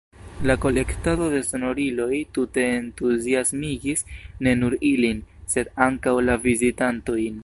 [0.49, 4.03] La kolektado de sonoriloj tute entuziasmigis
[4.47, 5.21] ne nur ilin,
[5.55, 7.37] sed ankaŭ la vizitantojn.